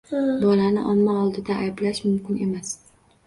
Bolani 0.43 0.85
omma 0.93 1.17
oldida 1.25 1.59
ayblash 1.65 2.01
mumkin 2.09 2.41
emas. 2.49 2.73